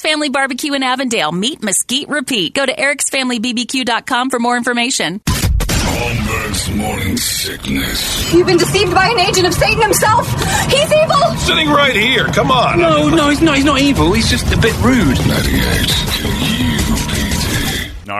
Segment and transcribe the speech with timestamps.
[0.00, 1.32] Family Barbecue in Avondale.
[1.32, 2.54] Meet Mesquite Repeat.
[2.54, 5.20] Go to ericsfamilybbq.com for more information.
[5.26, 8.32] Holmberg's morning sickness.
[8.34, 10.28] You've been deceived by an agent of Satan himself.
[10.70, 11.36] He's evil.
[11.38, 12.26] Sitting right here.
[12.26, 12.78] Come on.
[12.78, 13.56] No, no, he's not.
[13.56, 14.12] He's not evil.
[14.12, 15.16] He's just a bit rude.
[15.26, 16.24] 98 KUPD.
[16.25, 16.25] All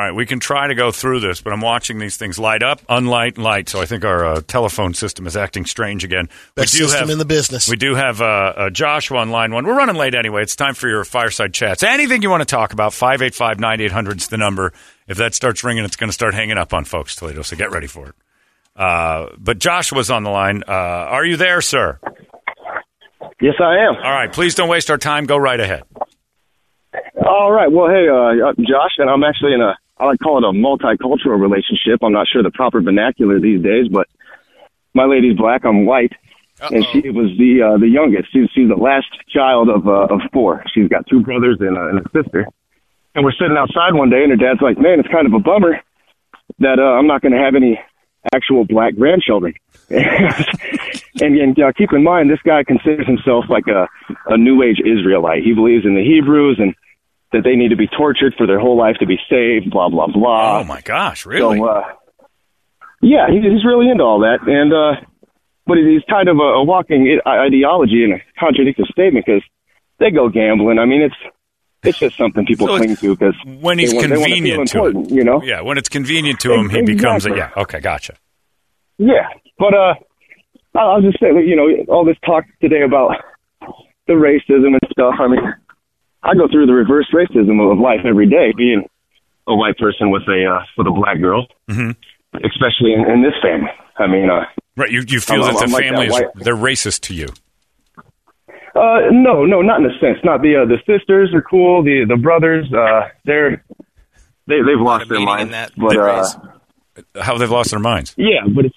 [0.07, 2.81] right, we can try to go through this, but I'm watching these things light up,
[2.89, 3.69] unlight, light.
[3.69, 6.29] So I think our uh, telephone system is acting strange again.
[6.55, 7.69] Best system in the business.
[7.69, 9.67] We do have uh, uh, Joshua on line one.
[9.67, 10.43] We're running late anyway.
[10.43, 11.83] It's time for your fireside chats.
[11.83, 14.73] Anything you want to talk about, 585 9800 is the number.
[15.07, 17.71] If that starts ringing, it's going to start hanging up on folks, Toledo, so get
[17.71, 18.15] ready for it.
[18.75, 20.63] Uh, but Joshua's on the line.
[20.67, 21.99] Uh, are you there, sir?
[23.41, 23.97] Yes, I am.
[23.97, 25.27] All right, please don't waste our time.
[25.27, 25.83] Go right ahead.
[27.27, 27.71] All right.
[27.71, 30.53] Well, hey, uh, I'm Josh, and I'm actually in a, I like call it a
[30.53, 32.01] multicultural relationship.
[32.03, 34.07] I'm not sure the proper vernacular these days, but
[34.95, 36.13] my lady's black, I'm white,
[36.61, 38.33] and she was the uh, the youngest.
[38.33, 40.65] She's she's the last child of uh, of four.
[40.75, 42.47] She's got two brothers and, uh, and a sister.
[43.15, 45.39] And we're sitting outside one day, and her dad's like, "Man, it's kind of a
[45.39, 45.81] bummer
[46.59, 47.81] that uh, I'm not going to have any
[48.35, 49.55] actual black grandchildren."
[49.91, 53.89] and and uh, keep in mind, this guy considers himself like a
[54.27, 55.43] a New Age Israelite.
[55.43, 56.75] He believes in the Hebrews and
[57.33, 59.71] that they need to be tortured for their whole life to be saved.
[59.71, 60.61] Blah blah blah.
[60.61, 61.59] oh, my gosh, really?
[61.59, 61.83] So, uh,
[63.03, 65.07] yeah, he, he's really into all that, and uh,
[65.67, 69.43] but he's kind of a, a walking i- ideology and a contradictory statement because
[69.99, 70.79] they go gambling.
[70.79, 71.15] I mean, it's
[71.83, 75.25] it's just something people So cling to because when he's want, convenient to to you
[75.25, 75.43] know.
[75.43, 77.31] Yeah, when it's convenient to him, he becomes a.
[77.31, 78.15] Yeah, okay, gotcha.
[78.99, 79.95] Yeah, but uh,
[80.75, 83.13] I'll just say you know all this talk today about
[84.07, 85.15] the racism and stuff.
[85.21, 85.41] I mean,
[86.27, 88.85] I go through the reverse racism of life every day, being
[89.47, 91.95] a white person with a uh, with a black girl, Mhm.
[92.45, 93.71] especially in, in this family.
[93.99, 94.45] I mean, uh,
[94.77, 97.01] Right, you, you feel I'm- that I'm the like family that is white- they're racist
[97.03, 97.29] to you.
[98.75, 100.19] uh, no, no, not in a sense.
[100.25, 101.83] Not the uh, the sisters are cool.
[101.83, 103.65] The the brothers, uh, they're
[104.47, 105.53] they they've lost their meaning in minds.
[105.53, 106.25] that but uh.
[107.23, 108.15] How they've lost their minds.
[108.17, 108.77] yeah, but it's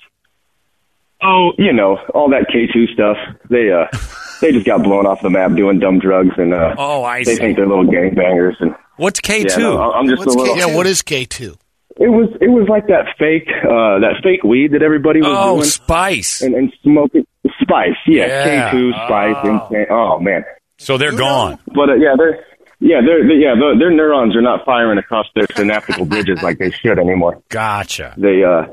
[1.24, 3.18] oh, you know, all that K two stuff.
[3.50, 3.86] They uh,
[4.42, 7.36] they just got blown off the map doing dumb drugs, and uh, Oh, I they
[7.36, 7.42] see.
[7.42, 8.56] think they're little gangbangers.
[8.60, 9.62] And What's K yeah, two?
[9.62, 10.56] no, I'm just What's a little.
[10.56, 11.56] K- yeah, what is K2?
[12.02, 15.56] It was it was like that fake uh, that fake weed that everybody was oh,
[15.58, 16.42] doing Spice.
[16.42, 17.26] and, and smoking.
[17.62, 18.72] Spice, yeah, Yeah.
[18.72, 19.86] K two, Spice, insane.
[19.90, 20.44] Oh man,
[20.78, 21.60] so they're gone.
[21.68, 22.46] But uh, yeah, they're
[22.80, 26.58] yeah, they're, they yeah, their their neurons are not firing across their synaptical bridges like
[26.58, 27.42] they should anymore.
[27.50, 28.14] Gotcha.
[28.18, 28.64] They uh,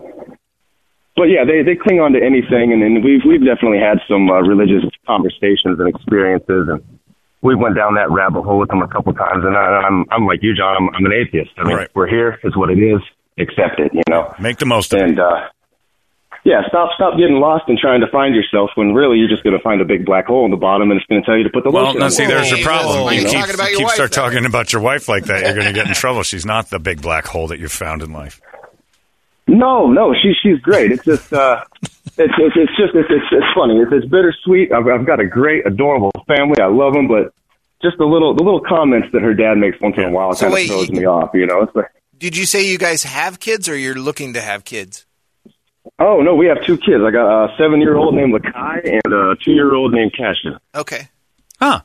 [1.17, 4.29] but yeah, they they cling on to anything, and, and we've we've definitely had some
[4.31, 6.83] uh, religious conversations and experiences, and
[7.43, 9.45] we went down that rabbit hole with them a couple times.
[9.45, 10.77] And I, I'm I'm like you, John.
[10.77, 11.51] I'm, I'm an atheist.
[11.59, 11.91] I mean, Right.
[11.95, 12.39] we're here.
[12.45, 13.01] Is what it is.
[13.39, 13.93] Accept it.
[13.95, 14.35] You know.
[14.41, 15.05] Make the most of it.
[15.11, 15.49] And uh,
[16.45, 19.57] yeah, stop stop getting lost and trying to find yourself when really you're just going
[19.57, 21.43] to find a big black hole in the bottom, and it's going to tell you
[21.45, 23.01] to put the Well, lotion now see, there's your problem.
[23.03, 24.23] whoa, you you're keep, about your keep wife start now.
[24.25, 26.23] talking about your wife like that, you're going to get in trouble.
[26.23, 28.41] She's not the big black hole that you've found in life.
[29.49, 30.91] No, no, she she's great.
[30.93, 33.79] It's just uh, it's it's, it's just it's, it's it's funny.
[33.79, 34.73] It's it's bittersweet.
[34.73, 36.61] I've I've got a great, adorable family.
[36.61, 37.33] I love them, but
[37.83, 40.49] just the little the little comments that her dad makes once in a while So
[40.51, 41.31] kind of throws you- me off.
[41.35, 41.87] You know, it's like,
[42.19, 45.07] Did you say you guys have kids, or you're looking to have kids?
[46.01, 47.03] oh no, we have two kids.
[47.07, 50.59] I got a seven year old named Lakai and a two year old named Cashin.
[50.75, 51.09] Okay.
[51.61, 51.81] Huh.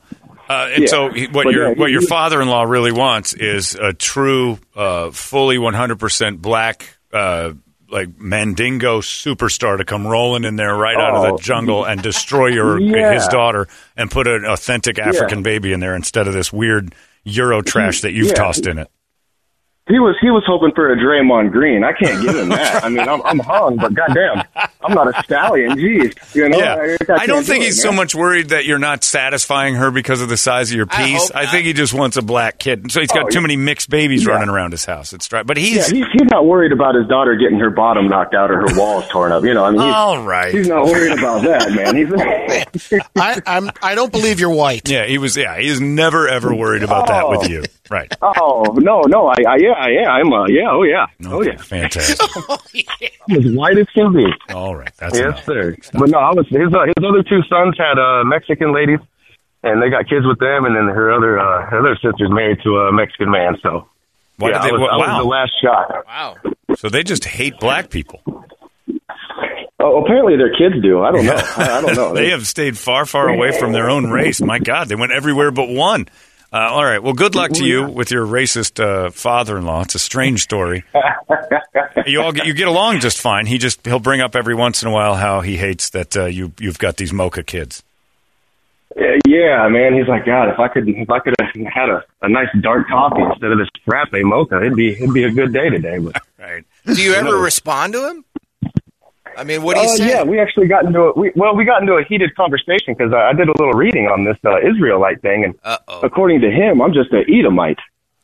[0.48, 0.88] Uh, and Yeah.
[0.88, 5.56] so what But your yeah, what your father-in-law really wants is a true, uh, fully
[5.56, 7.52] 100% black, uh,
[7.90, 11.36] like Mandingo superstar to come rolling in there right out of Oh.
[11.36, 13.12] the jungle and destroy your Yeah.
[13.12, 16.94] his daughter and put an authentic African baby in there instead of this weird
[17.24, 18.34] Euro trash that you've Yeah.
[18.34, 18.88] tossed in it.
[19.88, 21.82] He was he was hoping for a Draymond Green.
[21.82, 22.84] I can't give him that.
[22.84, 24.44] I mean, I'm I'm hung, but goddamn,
[24.80, 25.72] I'm not a stallion.
[25.72, 26.56] Jeez, you know.
[26.56, 29.02] Yeah, I, I, can't don't do think it, he's so much worried that you're not
[29.02, 31.20] satisfying her because of the size of your piece.
[31.20, 32.92] hope I, think he just wants a black kid.
[32.92, 34.34] So he's got Oh, too many mixed babies Yeah.
[34.34, 35.12] running around his house.
[35.12, 38.06] It's right, but Yeah, he's he's, he's not worried about his daughter getting her bottom
[38.06, 39.42] knocked out or her walls torn up.
[39.42, 40.54] You know, I mean, he's, all right.
[40.54, 41.96] he's not worried about that, man.
[41.96, 44.88] He's I, I'm, I don't believe you're white.
[44.88, 45.36] Yeah, he was.
[45.36, 47.48] Yeah, he's never ever worried about that with oh.
[47.48, 47.64] you.
[47.90, 48.12] Right.
[48.22, 52.18] Oh no, no, I, I yeah, yeah, I'm uh, yeah, oh yeah, oh yeah, Fantastic.
[53.28, 54.24] I'm as white as can be.
[54.54, 54.92] All right.
[54.96, 55.44] That's Yes, enough.
[55.44, 55.76] sir.
[55.92, 59.00] But no, I was his uh, his other two sons had uh, Mexican ladies,
[59.62, 62.58] and they got kids with them, and then her other uh, her other sister's married
[62.64, 63.56] to a Mexican man.
[63.62, 63.88] So
[64.38, 65.18] Why yeah, did they, I was, I was wow.
[65.18, 66.06] the last shot.
[66.06, 66.36] Wow.
[66.76, 68.22] So they just hate black people.
[69.84, 71.02] Oh, apparently their kids do.
[71.02, 71.34] I don't know.
[71.34, 72.14] I, I don't know.
[72.14, 74.40] they have stayed far, far away from their own race.
[74.40, 76.06] My God, they went everywhere but one.
[76.52, 77.02] Uh, all right.
[77.02, 79.82] Well, good luck to you with your racist uh, father-in-law.
[79.82, 80.84] It's a strange story.
[82.06, 83.46] you all get, you get along just fine.
[83.46, 86.26] He just he'll bring up every once in a while how he hates that uh,
[86.26, 87.82] you you've got these mocha kids.
[88.94, 89.94] Uh, Yeah, man.
[89.94, 92.86] He's like, God, if I could, if I could have had a, a nice dark
[92.86, 95.98] coffee instead of this frappe mocha, it'd be it'd be a good day today.
[95.98, 96.64] But Right.
[96.84, 98.24] Do you ever respond to him?
[99.36, 100.08] I mean, what do you Uh, say?
[100.08, 103.12] yeah, we actually got into a we, well, we got into a heated conversation because
[103.12, 106.00] I, I did a little reading on this uh, Israelite thing, and Uh-oh.
[106.02, 107.78] according to him, I'm just an Edomite,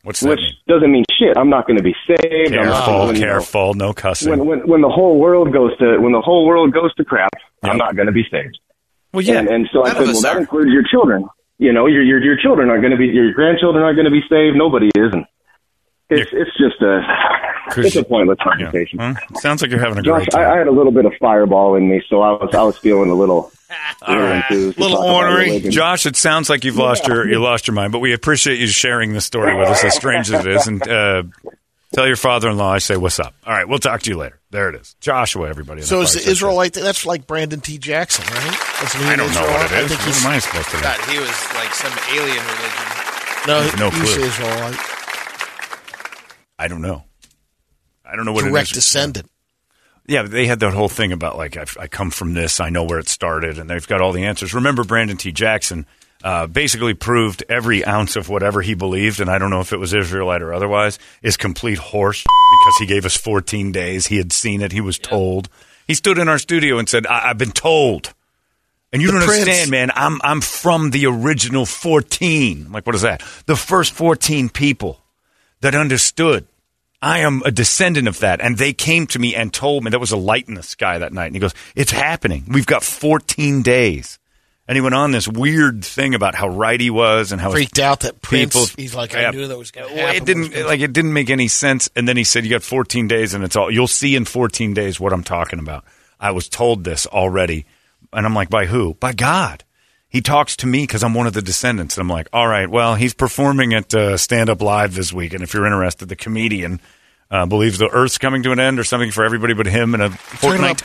[0.05, 0.53] What's that which mean?
[0.69, 1.37] doesn't mean shit.
[1.37, 2.55] I'm not going to be saved.
[2.57, 3.75] I'm not Careful, gonna, you know, careful.
[3.75, 4.31] No cussing.
[4.31, 7.31] When, when when the whole world goes to when the whole world goes to crap,
[7.65, 7.71] Yeah.
[7.71, 8.59] I'm not going to be saved.
[9.13, 9.39] well, yeah.
[9.41, 11.27] And, and so I None of said, us well, that includes your children.
[11.59, 14.05] You know, your your your children aren't going to be your grandchildren are not going
[14.05, 14.57] to be saved.
[14.57, 15.25] Nobody is, and
[16.11, 17.03] it's it's just a
[17.77, 18.45] it's a pointless yeah.
[18.45, 18.99] conversation.
[18.99, 21.13] Well, sounds like you're having a Josh, great I, I had a little bit of
[21.21, 23.53] fireball in me, so I was I was feeling a little,
[24.09, 24.79] little enthused.
[24.79, 25.61] little ornery.
[25.61, 26.07] Josh.
[26.07, 29.13] It sounds like you've lost your you lost your mind, but we appreciate you sharing
[29.13, 30.67] this story with us, as strange as it is.
[30.67, 31.23] And uh,
[31.95, 33.35] tell your father-in-law I say what's up.
[33.47, 34.41] All right, we'll talk to you later.
[34.51, 35.47] There it is, Joshua.
[35.51, 35.83] Everybody.
[35.83, 36.73] in So the is fire the Israelite?
[36.73, 37.77] That's like Brandon T.
[37.77, 38.59] Jackson, right?
[38.83, 39.73] Isn't I don't know what Israelite?
[39.73, 40.83] it I think What he's am I supposed to know?
[40.85, 42.87] God, he was like some alien religion.
[43.47, 44.25] no, no clue.
[44.25, 44.81] Israelite,
[46.59, 47.05] I don't know.
[48.05, 48.85] I don't know what direct it is.
[48.85, 49.31] descendant.
[50.07, 52.85] Yeah, they had that whole thing about like I, I come from this, I know
[52.85, 54.55] where it started, and they've got all the answers.
[54.55, 55.33] Remember, Brandon T.
[55.33, 55.85] Jackson
[56.25, 59.77] uh, basically proved every ounce of whatever he believed, and I don't know if it
[59.77, 64.07] was Israelite or otherwise, is complete horse because he gave us 14 days.
[64.07, 64.73] He had seen it.
[64.73, 65.49] He was told.
[65.87, 68.15] He stood in our studio and said, I- "I've been told."
[68.91, 69.41] And you The don't Prince.
[69.43, 69.91] understand, man.
[69.95, 72.65] I'm I'm from the original 14.
[72.67, 73.23] I'm like, what is that?
[73.45, 74.99] The first 14 people
[75.61, 76.47] that understood.
[77.01, 78.41] I am a descendant of that.
[78.41, 80.99] And they came to me and told me there was a light in the sky
[80.99, 81.27] that night.
[81.27, 82.45] And he goes, It's happening.
[82.49, 84.19] We've got 14 days.
[84.67, 87.79] And he went on this weird thing about how right he was and how Freaked
[87.79, 88.53] out that Prince.
[88.53, 89.29] people- he's like, Yeah.
[89.29, 90.17] I knew that was going to happen.
[90.17, 91.89] it didn't like it didn't make any sense.
[91.97, 94.75] And then he said, "You got 14 days, and it's all you'll see in 14
[94.75, 95.85] days what I'm talking about."
[96.21, 97.65] I was told this already,
[98.13, 98.93] and I'm like, "By who?
[98.95, 99.65] By God."
[100.09, 101.97] He talks to me because I'm one of the descendants.
[101.97, 105.35] And I'm like, "All right, well, he's performing at uh, Stand Up Live this week,
[105.35, 106.81] and if you're interested, the comedian
[107.31, 110.01] uh, believes the Earth's coming to an end or something for everybody but him in
[110.01, 110.83] a fortnight."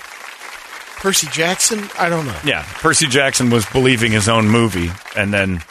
[0.97, 1.89] Percy Jackson?
[1.99, 2.39] I don't know.
[2.45, 5.61] Yeah, Percy Jackson was believing his own movie, and then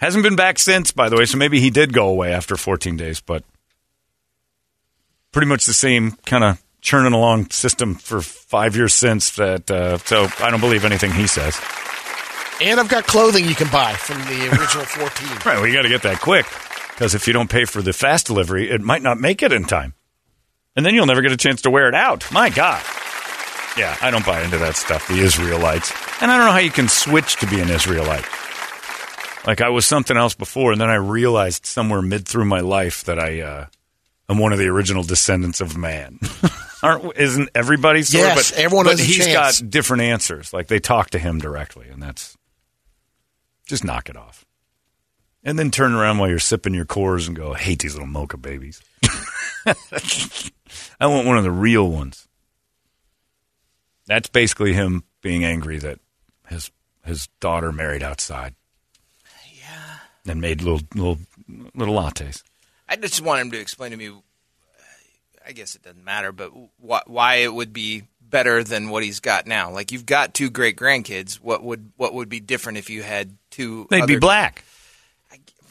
[0.00, 0.92] hasn't been back since.
[0.92, 3.42] By the way, so maybe he did go away after 14 days, but
[5.32, 9.34] pretty much the same kind of churning along system for five years since.
[9.36, 11.60] That uh, so I don't believe anything he says.
[12.60, 15.28] And I've got clothing you can buy from the original 14.
[15.44, 16.46] Right, well, you got to get that quick
[16.90, 19.64] because if you don't pay for the fast delivery, it might not make it in
[19.64, 19.94] time,
[20.76, 22.30] and then you'll never get a chance to wear it out.
[22.30, 22.82] My God.
[23.76, 25.92] Yeah, I don't buy into that stuff, the Israelites.
[26.20, 28.24] And I don't know how you can switch to be an Israelite.
[29.46, 33.04] Like I was something else before, and then I realized somewhere mid through my life
[33.04, 33.66] that I uh,
[34.28, 36.20] am one of the original descendants of man.
[36.82, 38.02] Aren't isn't everybody?
[38.02, 38.22] Sort?
[38.22, 40.52] Yes, but, everyone but has he's got different answers.
[40.52, 42.36] Like they talk to him directly, and that's
[43.66, 44.44] just knock it off.
[45.42, 48.06] And then turn around while you're sipping your Coors and go, I hate these little
[48.08, 48.80] mocha babies.
[49.66, 52.26] I want one of the real ones.
[54.06, 55.98] That's basically him being angry that
[56.48, 56.70] his
[57.04, 58.54] his daughter married outside.
[59.54, 59.98] Yeah.
[60.30, 61.18] And made little little
[61.74, 62.42] little lattes.
[62.88, 64.12] I just want him to explain to me.
[65.46, 66.50] I guess it doesn't matter, but
[66.82, 68.04] wh- why it would be
[68.34, 69.70] better than what he's got now.
[69.70, 71.36] Like you've got two great grandkids.
[71.36, 73.86] What would what would be different if you had two?
[73.90, 74.64] They'd be black.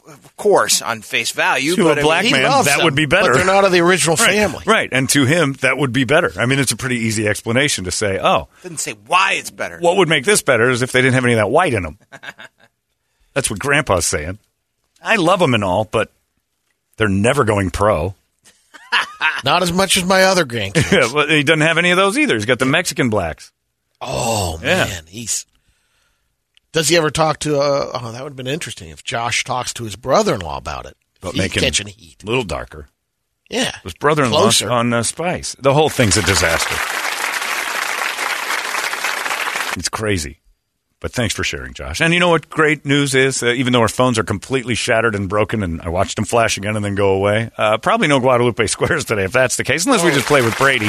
[0.08, 1.76] of course, on face value.
[1.76, 3.32] To but a I mean, black man, that them, would be better.
[3.32, 4.64] But they're not of the original Right, family.
[4.66, 4.88] Right.
[4.94, 6.32] And to him, that would be better.
[6.38, 9.80] I mean, it's a pretty easy explanation to say, oh, didn't say why it's better.
[9.80, 11.84] what would make this better is if they didn't have any of that white in
[11.84, 11.98] them.
[13.34, 14.40] That's what Grandpa's saying.
[15.04, 16.12] I love them and all, but
[16.96, 18.16] they're never going pro.
[19.44, 20.92] Not as much as my other grandkids.
[20.92, 22.36] Yeah, well, he doesn't have any of those either.
[22.36, 23.52] He's got the Mexican blacks.
[24.02, 24.86] Oh Yeah.
[24.86, 25.46] man, he's.
[26.72, 27.60] Does he ever talk to?
[27.60, 30.98] Uh, oh, that would have been interesting if Josh talks to his brother-in-law about it.
[31.22, 32.24] But He's making catching heat.
[32.24, 32.88] a little darker.
[33.50, 34.72] Yeah, His brother-in-law Closer.
[34.72, 35.56] on uh, Spice.
[35.60, 36.76] The whole thing's a disaster.
[39.78, 40.40] It's crazy.
[41.04, 42.00] But thanks for sharing, Josh.
[42.00, 43.44] And you know what great news is?
[43.44, 46.56] Uh, even though our phones are completely shattered and broken, and I watched them flash
[46.56, 49.86] again and then go away, uh, probably no Guadalupe Squares today if that's the case,
[49.86, 50.88] unless we just play with Brady.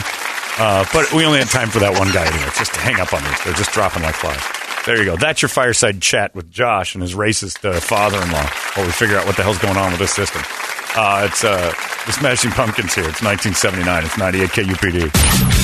[0.57, 2.49] Uh, but we only had time for that one guy anyway.
[2.57, 3.31] Just to hang up on me.
[3.45, 4.41] They're just dropping like flies.
[4.87, 5.17] There you go.
[5.17, 9.27] That's your fireside chat with Josh and his racist uh, father-in-law while we figure out
[9.27, 10.43] what the hell's going on with this system.
[10.95, 11.73] Uh, it's uh,
[12.07, 13.09] the Smashing Pumpkins here.
[13.09, 14.05] It's 1979.
[14.05, 15.64] It's 98 KUPD.